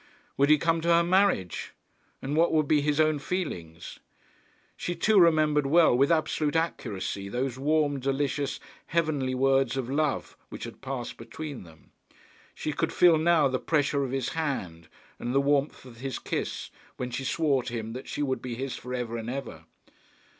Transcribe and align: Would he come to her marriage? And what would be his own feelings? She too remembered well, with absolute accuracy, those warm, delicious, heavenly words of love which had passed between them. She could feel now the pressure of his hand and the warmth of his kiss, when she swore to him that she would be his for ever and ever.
Would 0.35 0.49
he 0.49 0.57
come 0.57 0.81
to 0.81 0.87
her 0.87 1.03
marriage? 1.03 1.73
And 2.23 2.35
what 2.35 2.51
would 2.51 2.67
be 2.67 2.81
his 2.81 2.99
own 2.99 3.19
feelings? 3.19 3.99
She 4.75 4.95
too 4.95 5.19
remembered 5.19 5.67
well, 5.67 5.95
with 5.95 6.11
absolute 6.11 6.55
accuracy, 6.55 7.29
those 7.29 7.59
warm, 7.59 7.99
delicious, 7.99 8.59
heavenly 8.87 9.35
words 9.35 9.77
of 9.77 9.91
love 9.91 10.35
which 10.49 10.63
had 10.63 10.81
passed 10.81 11.17
between 11.17 11.65
them. 11.65 11.91
She 12.55 12.73
could 12.73 12.91
feel 12.91 13.19
now 13.19 13.47
the 13.47 13.59
pressure 13.59 14.03
of 14.03 14.09
his 14.09 14.29
hand 14.29 14.87
and 15.19 15.35
the 15.35 15.39
warmth 15.39 15.85
of 15.85 15.97
his 15.97 16.17
kiss, 16.17 16.71
when 16.97 17.11
she 17.11 17.23
swore 17.23 17.61
to 17.61 17.73
him 17.73 17.93
that 17.93 18.07
she 18.07 18.23
would 18.23 18.41
be 18.41 18.55
his 18.55 18.75
for 18.75 18.95
ever 18.95 19.17
and 19.17 19.29
ever. 19.29 19.65